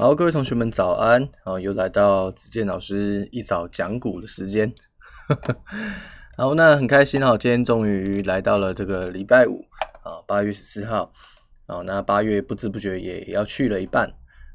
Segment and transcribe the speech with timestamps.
[0.00, 1.28] 好，各位同学们早安！
[1.42, 4.72] 好，又来到子健老师一早讲股的时间。
[6.38, 9.60] 好，那很开心哈，今天终于来到了这个礼拜五
[10.04, 11.10] 啊，八月十四号。
[11.66, 14.08] 好，那八月不知不觉也要去了一半。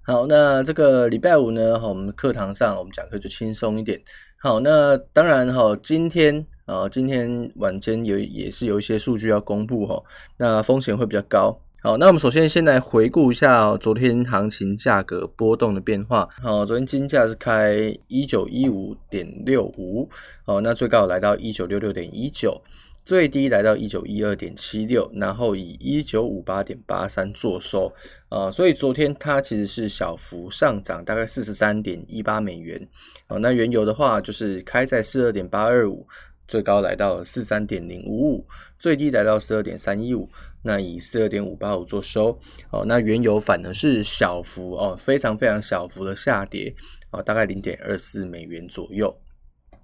[0.06, 4.02] 好，那这个礼拜五呢，我们课堂上我们讲课就轻松一点。
[4.42, 10.02] 好，那当然哈，今天啊，今天晚间有也是有一些数据要公布哈，
[10.38, 11.60] 那风险会比较高。
[11.86, 16.30] 好，那我们首先先来回顾一下昨天行情价格波动的变化。
[16.42, 20.08] 好，昨天金价是开一九一五点六五，
[20.46, 22.62] 好，那最高来到一九六六点一九，
[23.04, 27.92] 最低来到一九一二点七六，然后以一九五八点八三作收。
[28.30, 32.80] 啊，所以昨天它其实是小幅上涨，大概四十三点一八美元。
[33.28, 36.08] 哦，那原油的话就是开在四二点八二五。
[36.54, 40.30] 最高来到四三点零五五，最低来到十二点三一五，
[40.62, 42.40] 那以四二点五八五做收。
[42.70, 46.72] 哦，那原油反而是小幅哦，非常非常小幅的下跌，
[47.10, 49.12] 哦，大概零点二四美元左右。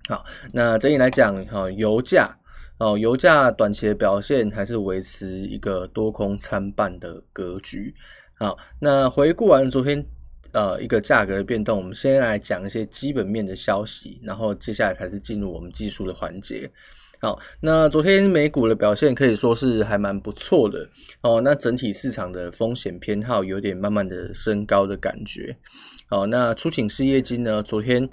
[0.08, 2.38] 好，那整体来讲，哈，油价
[2.78, 7.92] 哦，油价短期的表现还是维持一个多空参半的格局。
[8.38, 10.06] 好，那回顾完昨天。
[10.52, 16.70] 呃，一个价格的变动，我们先来讲一些基本面的消息，然后接下来才是进入我们技术的环节。
[17.22, 20.88] 好，那昨天美股的表现可以说是还蛮不错的
[21.20, 21.42] 哦。
[21.42, 25.54] 那整体市场的风险偏好有点慢慢的升高的感觉。
[26.08, 28.10] 好，那初请失业金呢，昨天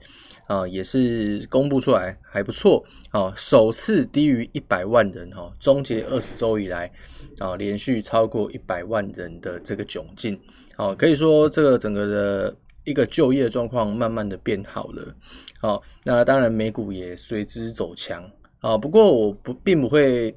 [0.49, 2.85] 啊也是公布出来还不错。
[3.11, 6.91] 好，首次低于一百万人哈，终结二十周以来
[7.39, 10.37] 啊，连续超过一百万人的这个窘境。
[10.77, 15.15] 好，可以说这个整个的一个就业状况慢慢的变好了。
[15.61, 18.29] 好，那当然美股也随之走强。
[18.67, 20.35] 啊，不过我不并不会，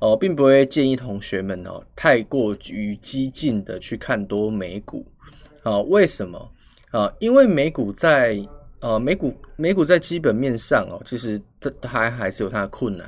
[0.00, 5.06] 哦，并不会建议同学们哦太过于激进的去看多美股。
[5.62, 6.52] 好，为什么？
[6.90, 8.38] 啊，因为美股在。
[8.82, 13.06] 呃，美股美股在基本面上哦，其实它它还是有它的困难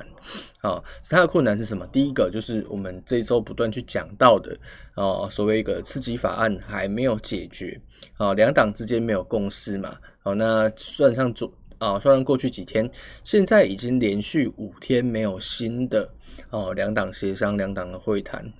[0.61, 0.79] 啊。
[1.09, 1.83] 它的困难是什么？
[1.87, 4.55] 第一个就是我们这一周不断去讲到的
[4.93, 7.81] 哦，所谓一个刺激法案还没有解决
[8.17, 9.97] 啊，两党之间没有共识嘛。
[10.21, 11.51] 好，那算上昨
[11.83, 12.89] 啊，虽然过去几天，
[13.23, 16.09] 现在已经连续五天没有新的
[16.49, 18.51] 哦两党协商、两党的会谈。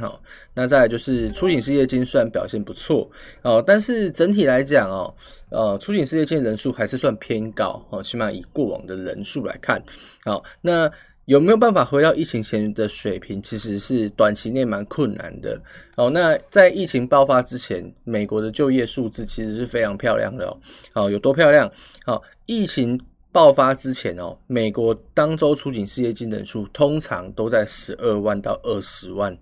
[0.00, 0.18] 好，
[0.54, 3.10] 那再来就是初请失业金虽然表现不错
[3.42, 5.14] 哦，但是整体来讲哦，
[5.50, 9.84] 呃，初请失业金人数还是算偏高哦，起码以过往的人数来看，
[10.24, 10.90] 好，那
[11.26, 13.42] 有没有办法回到疫情前的水平？
[13.42, 15.60] 其实是短期内蛮困难的
[15.96, 16.10] 哦。
[16.10, 20.58] 那在疫情爆发之前，美国的就业数字其实是非常漂亮的哦，
[20.92, 21.70] 好，有多漂亮？
[22.04, 23.00] 好，疫情。
[23.34, 29.34] 爆发之前哦，美国当周初请失业金人数通常都在十二万到二十万，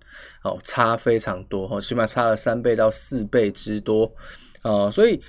[0.45, 4.09] 哦，差非常多哦，起码差了三倍到四倍之多，
[4.61, 5.19] 哦，所以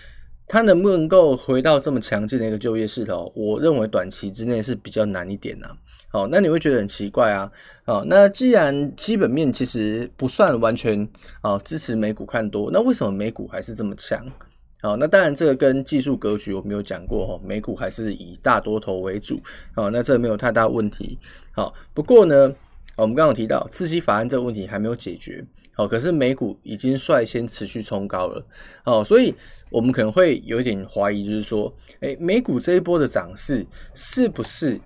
[0.46, 5.68] 它能不能够回到这么强劲的一个就业势头，我认为短期之内是比较难一点呐。
[6.12, 7.50] 哦，那你会觉得很奇怪啊，
[7.86, 11.08] 哦，那既然基本面其实不算完全
[11.40, 14.24] 啊支持美股看多，那为什么美股还是这么强？
[14.82, 19.40] 哦，那当然这个跟技术格局我没有讲过哈，美股还是以大多头为主，
[19.74, 21.18] 哦，那这没有太大问题。
[21.52, 22.52] 好，不过呢，
[22.96, 25.42] 我们刚刚有提到刺激法案这个问题还没有解决，
[25.74, 28.44] 好，可是美股已经率先持续冲高了，
[28.84, 29.34] 哦，所以
[29.70, 33.64] 我们可能会有一点怀疑，就是说，诶，美股这一波的涨势
[33.94, 34.78] 是不是？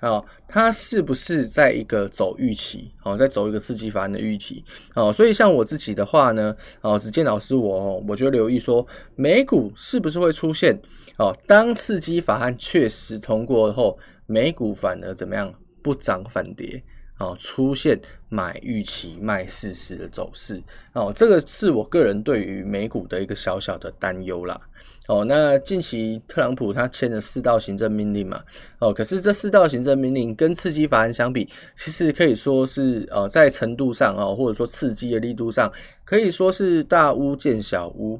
[0.00, 2.92] 啊，它是不是在一个走预期？
[3.04, 4.62] 哦，在走一个刺激法案的预期。
[4.94, 10.78] 哦，所以像我自己的话呢，哦，子健老师我，我就留意说，美股是不是会出现？
[11.18, 15.52] 哦，当刺激法案确实通过后，美股反而怎么样？
[15.82, 16.82] 不涨反跌。
[17.18, 20.62] 哦，出现买预期卖事实的走势。
[20.92, 24.60] 哦，这个是我个人对于美股的一个小小的担忧啦。
[25.06, 28.42] 哦，那近期特朗普他签了四道行政命令嘛？
[28.78, 35.70] 哦，可是这四道行政命令跟刺激法案相比，其实可以说是呃，在程度上哦，或者说刺激的力度上，
[36.04, 38.18] 可以说是大巫见小巫。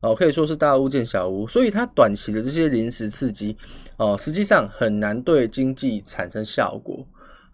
[0.00, 1.48] 哦，可以说是大巫见小巫。
[1.48, 3.56] 所以它短期的这些临时刺激，
[3.96, 7.06] 哦，实际上很难对经济产生效果。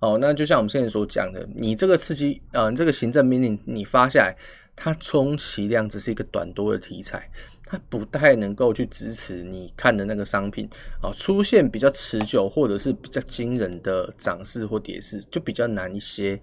[0.02, 4.36] 哦，那就像我们现在所讲的，你这个刺激，啊、呃，这个行政命令你发下来，
[4.74, 7.30] 它充其量只是一个短多的题材，
[7.64, 10.68] 它不太能够去支持你看的那个商品
[11.00, 16.42] 啊、哦、出现比较持久或者是比较惊人的涨势或跌势，就比较难一些。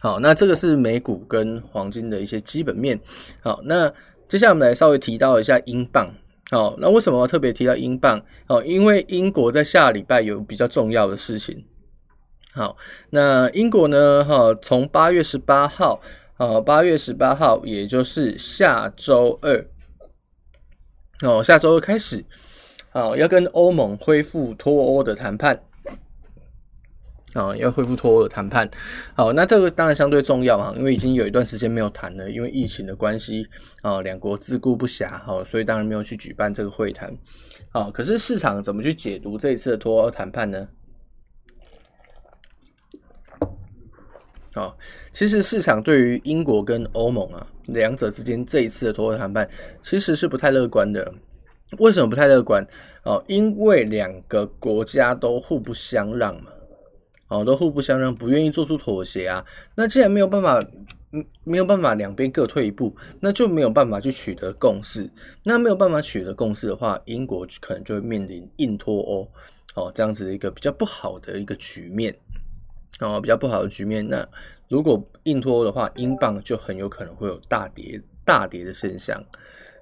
[0.00, 3.00] 好，那这个是美股跟黄金的一些基本面。
[3.40, 3.90] 好，那
[4.28, 6.14] 接下来我们来稍微提到一下英镑。
[6.50, 8.22] 好，那为什么要特别提到英镑？
[8.48, 11.64] 哦，因为英国在下礼拜有比较重要的事情。
[12.54, 12.76] 好，
[13.10, 14.24] 那英国呢？
[14.24, 16.00] 哈，从八月十八号
[16.36, 19.66] 啊，八月十八号，也就是下周二，
[21.22, 22.24] 哦，下周二开始，
[22.92, 25.60] 啊，要跟欧盟恢复脱欧的谈判。
[27.32, 28.70] 啊，要恢复脱欧的谈判，
[29.16, 33.44] 好，那这个当然相对重要啊，因为已经有一段时间没有谈了，因为疫情的关系
[33.82, 37.12] 啊，两国自顾不暇，好，所以当然没有去举办这个会谈，
[37.72, 40.68] 好，可是市场怎么去解读这一次的脱欧谈判呢？
[44.54, 44.78] 好，
[45.12, 49.48] 其实市场对于英国跟欧盟啊两者之间这一次的脱欧谈判
[49.82, 51.12] 其实是不太乐观的，
[51.78, 52.64] 为什么不太乐观？
[53.02, 56.50] 哦，因为两个国家都互不相让嘛。
[57.28, 59.44] 哦，都互不相让，不愿意做出妥协啊。
[59.74, 60.62] 那既然没有办法，
[61.10, 65.10] 嗯，没有办法两边各退一步，那就没有办法去取得共识。
[65.42, 69.28] 那没有办法取得共识的话，英国可能就会面临硬脱欧，
[69.74, 72.14] 哦，这样子的一个比较不好的一个局面，
[73.00, 74.06] 哦，比较不好的局面。
[74.08, 74.26] 那
[74.68, 79.22] 如果硬脱欧的话，英镑就很有可能会有大跌、大跌的现象。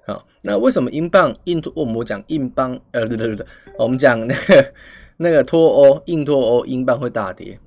[0.05, 1.71] 啊，那为什么英镑硬脱？
[1.75, 3.45] 我们讲英镑，呃，对对对对，
[3.77, 4.73] 我们讲那个。
[5.17, 7.57] 那个脱欧，硬脱欧，英镑会大跌。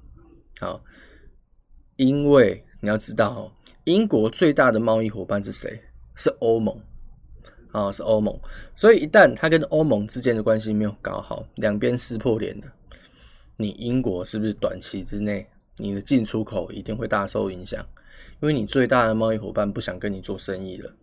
[0.58, 0.82] 好，
[1.94, 3.52] 因为你要知道哦，
[3.84, 5.80] 英国最大的贸易伙伴是谁？
[6.16, 6.76] 是欧盟。
[7.70, 8.36] 啊，是欧盟。
[8.74, 12.66] 所以一旦他跟欧盟之间的关系没有搞好，两边撕破脸了，
[13.56, 17.84] 你英国是不是短期之内你的进出口一定会大受影响？
[18.40, 20.94] 因为你最大的贸易伙伴不想跟你做生意了，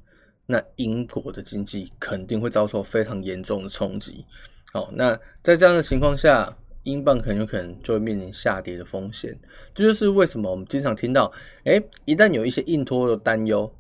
[0.45, 4.25] 那英国的经济肯定会遭受非常严重的冲击。
[4.71, 9.35] 好，那在这样的情况下，英镑很有可能就会面临下跌的风险。
[9.73, 11.31] 这就是为什么我们经常听到，
[11.63, 13.71] 哎，一旦有一些硬脱的担忧，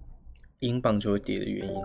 [0.59, 1.81] 英镑就会跌的原因。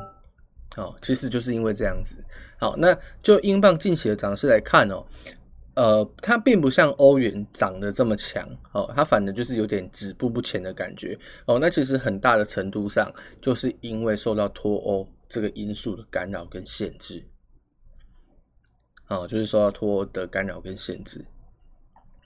[0.76, 2.17] 好，其实就是因为这样子。
[2.58, 5.05] 好，那就英镑近期的涨势来看哦，
[5.78, 11.16] 呃，它并不像欧元涨得这么强，哦，它反而就是有点止步不前的感觉。
[11.46, 13.08] 哦，那其实很大的程度上
[13.40, 17.25] 就是因为受到脱欧这个因素的干扰跟限制。
[19.06, 21.25] 哦，就是受到脱欧的干扰跟限制。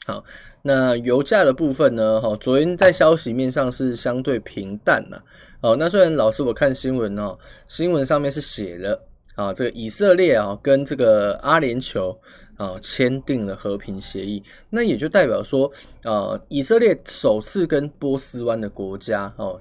[0.07, 0.25] 好，
[0.63, 2.23] 那油价的部分呢？
[2.23, 5.23] 哈，昨天在消息面上是相对平淡了。
[5.61, 7.39] 哦，那虽然老师我看新闻哦，
[7.69, 12.19] 新闻上面是写了啊，这个以色列啊跟这个阿联酋
[12.57, 15.71] 啊签订了和平协议，那也就代表说，
[16.05, 19.61] 呃，以色列首次跟波斯湾的国家哦。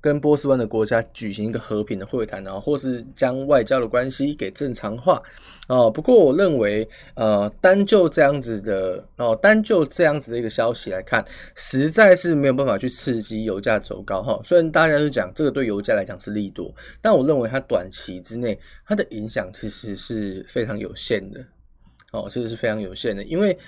[0.00, 5.22] 跟波斯湾的国家举行一个和平的会谈，然后或是将外交的关系给正常化
[5.68, 5.88] 哦。
[5.88, 11.24] 不过我认为，呃，单就这样子的哦，单就这样子的一个消息来看，
[11.54, 14.40] 实在是没有办法去刺激油价走高哈。
[14.42, 21.40] 虽然大家都讲这个对油价来讲是利多，但我认为它短期之内它的影响其实是非常有限的
[22.12, 23.58] 哦，这个是非常有限的，因为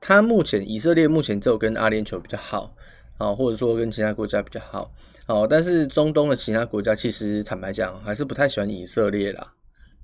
[0.00, 2.74] 它目前以色列目前只有跟阿联酋比较好
[3.18, 4.90] 啊，或者说跟其他国家比较好。
[5.26, 9.52] 哦，但是中东的其他国家其实坦白讲还是不太喜欢以色列啦。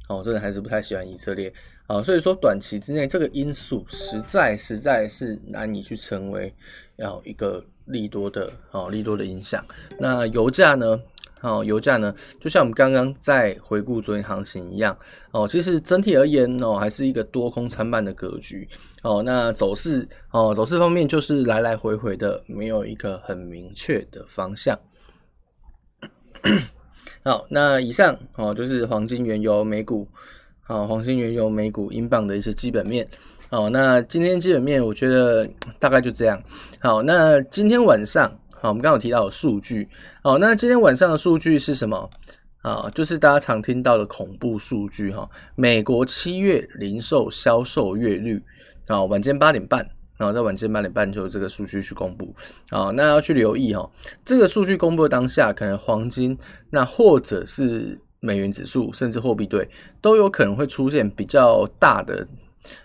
[0.08, 1.50] 哦，真的还是不太喜欢以色列。
[1.86, 6.52] 啊，所以说短期之内这个因素实在实在是难以去成为
[6.96, 9.64] 要一个利多的哦利多的影响。
[9.98, 11.00] 那油价呢？
[11.44, 12.12] 哦，油价呢？
[12.40, 14.96] 就像我们刚刚在回顾昨天行情一样。
[15.30, 18.66] 哦，其实整体而言哦，还是一个多空参半的格局。
[19.02, 24.78] 哦，那走势哦，走势方面就是来来回回的，没有一个很明确的方向。
[27.22, 30.08] 好，那以上哦就是黄金、原油、美股，
[30.62, 33.06] 好，黄金、原油、美股、英镑的一些基本面。
[33.50, 36.42] 好，那今天基本面我觉得大概就这样。
[36.80, 38.30] 好，那今天晚上，
[38.64, 39.86] 好，我们刚刚有提到的数据。
[40.22, 42.08] 好，那今天晚上的数据是什么？
[42.62, 45.28] 啊，就是大家常听到的恐怖数据哈。
[45.54, 48.42] 美国七月零售销售月率，
[48.86, 49.86] 啊，晚间八点半。
[50.16, 52.34] 然后在晚间八点半就有这个数据去公布
[52.70, 53.86] 啊，那要去留意哈，
[54.24, 56.38] 这个数据公布的当下，可能黄金
[56.70, 59.68] 那或者是美元指数，甚至货币对
[60.00, 62.26] 都有可能会出现比较大的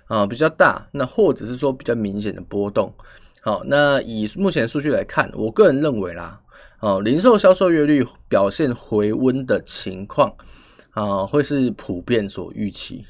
[0.08, 2.94] 啊，比较大，那或者是说比较明显的波动。
[3.42, 6.42] 好，那以目前数据来看，我个人认为啦，
[6.80, 10.36] 哦，零售销售月率表现回温的情况
[10.92, 13.06] 啊，会是普遍所预期。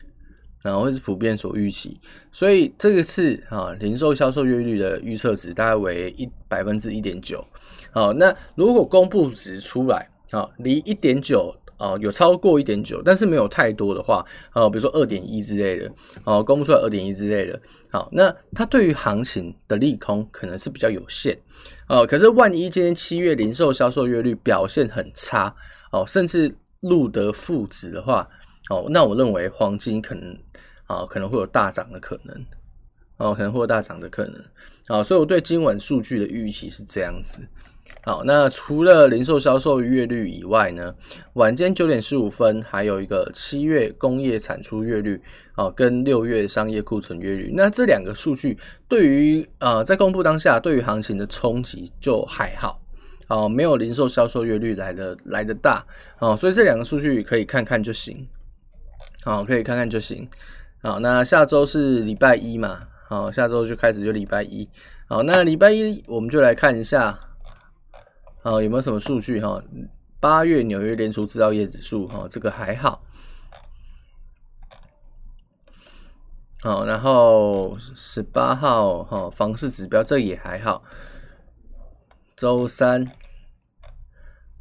[0.62, 1.98] 然后会是普遍所预期，
[2.34, 7.42] 所以这个是啊，零售销售月率的预测值大概为一百分之一点九。
[7.92, 15.92] 好，那如果公布值出来啊，离一点九啊有超过一点九，但是没有太多的话，啊，比如说二点一之类的，
[16.24, 17.60] 哦，公布出来二点一之类的，
[17.90, 21.36] 好，那它对于行情的利空可能是比较有限。
[21.88, 25.52] 哦，可是万一今天七月零售销售月率表现很差，
[25.92, 28.30] 哦，甚至录得负值的话，
[28.70, 30.38] 哦，那我认为黄金可能。
[30.90, 32.36] 啊，可能会有大涨的可能，
[33.18, 34.44] 哦，可能会有大涨的可能，
[34.88, 37.48] 啊，所以我对今晚数据的预期是这样子，
[38.02, 40.96] 好，那除了零售销售月率以外呢，
[41.34, 45.22] 晚间九点十五分还有一个七月工业产出月率，
[45.56, 47.52] 哦，跟六月商业库存月率。
[47.54, 52.82] 那这两个数据对于呃在公布当下，对于行情的冲击就还好，
[53.28, 55.86] 哦，没有零售销售月率来的来的大，
[56.20, 58.26] 哦，所以这两个数据可以看看就行，
[59.24, 60.28] 好，可以看看就行。
[60.82, 62.80] 好，那下周是礼拜一嘛，
[63.10, 64.68] 好，下周就开始就礼拜一，
[65.08, 67.20] 好，那礼拜一我们就来看一下。
[68.50, 69.62] 好，有没有什么数据哈？
[70.20, 73.04] 八月纽约联储制造业指数哈，这个还好。
[76.64, 80.84] 好，然后十八号哈，房市指标这也还好。
[82.36, 83.06] 周三，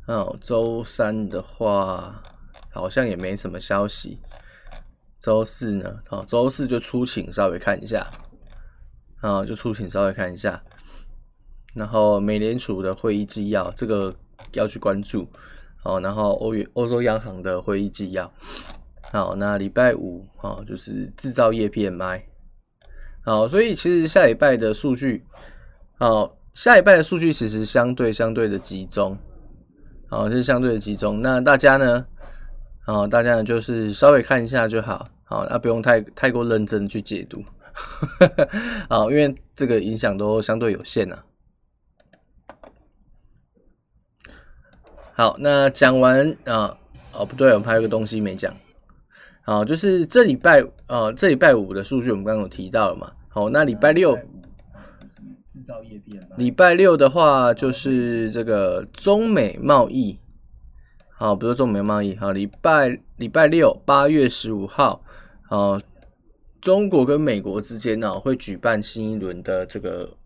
[0.06, 2.22] 哦，周三的话
[2.70, 4.20] 好像也没什么消息。
[5.18, 6.00] 周四呢？
[6.10, 8.06] 好，周四就出勤稍微看一下。
[9.22, 10.62] 啊，就出勤稍微看一下。
[11.78, 14.14] 然后美联储的会议纪要，这个
[14.52, 15.26] 要去关注。
[15.84, 18.30] 哦，然后欧元欧洲央行的会议纪要。
[19.12, 22.20] 好，那礼拜五啊，就是制造业 PMI。
[23.22, 25.24] 好，所以其实下礼拜的数据，
[25.98, 29.16] 好，下礼拜的数据其实相对相对的集中。
[30.08, 31.20] 好，是相对的集中。
[31.20, 32.04] 那大家呢？
[32.86, 35.04] 哦，大家呢就是稍微看一下就好。
[35.24, 37.42] 好，那不用太太过认真去解读。
[38.88, 41.24] 好， 因为这个影响都相对有限啊。
[45.18, 46.78] 好，那讲完啊，
[47.12, 48.54] 哦不对，我们还有个东西没讲，
[49.44, 60.16] 好，就是这礼拜呃，这礼拜五的数据我们刚刚有提到了嘛，好，那礼拜六制造业变，礼拜六的话就是这个中美贸易，
[61.18, 65.02] 好，比如说中美贸易，好，礼拜礼拜六八月十五号，
[65.48, 65.80] 好，
[66.60, 70.16] 中国跟美国之间呢会举办新一轮的这个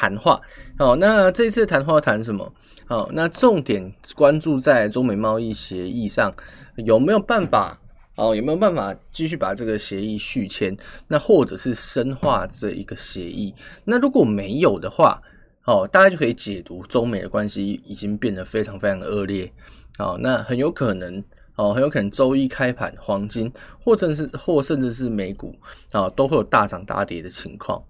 [0.00, 0.40] 谈话，
[0.78, 2.50] 好，那这次谈话谈什么？
[2.86, 6.32] 好，那重点关注在中美贸易协议上，
[6.76, 7.78] 有没有办法？
[8.14, 10.74] 哦，有没有办法继续把这个协议续签？
[11.06, 13.54] 那或者是深化这一个协议？
[13.84, 15.20] 那如果没有的话，
[15.66, 19.52] 哦，大家就可以解读中美的关系已经变得非常非常的恶劣。
[19.98, 21.22] 好，那很有可能，
[21.56, 23.52] 哦，很有可能周一开盘，黄金
[23.84, 25.54] 或者是或甚至是美股
[25.92, 27.84] 啊，都会有大涨大跌的情况。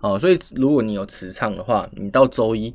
[0.00, 2.74] 哦，所以如果你有持仓的话，你到周一。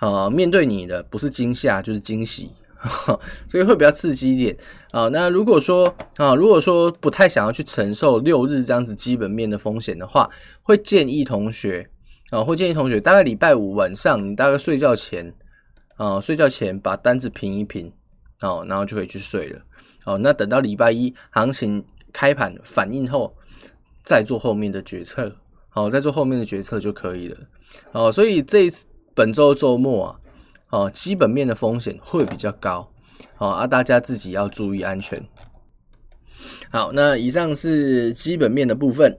[0.00, 2.50] 啊，面对你的不是惊吓就是惊喜，
[3.48, 4.54] 所以会比较刺激一点
[4.90, 5.08] 啊。
[5.08, 10.28] 那如果说啊，如果说不太想要去承受六日这样子基本面的风险的话，
[10.62, 11.88] 会建议同学
[12.30, 15.32] 啊，会建议同学大概礼拜五晚上，你大概睡觉前
[15.96, 17.90] 啊，睡觉前把单子平一平，
[18.42, 19.62] 哦，然后就可以去睡了。
[20.04, 21.82] 哦，那等到礼拜一行情
[22.12, 23.34] 开盘反应后，
[24.02, 25.34] 再做后面的决策，
[25.74, 27.36] 好，再做后面的决策就可以了。
[27.92, 28.86] 哦，所以这一次。
[29.16, 30.20] 本周周末啊，
[30.70, 32.90] 哦，基本面的风险会比较高，
[33.38, 35.24] 哦啊，大家自己要注意安全。
[36.72, 39.16] 好，那以上是基本面的部分。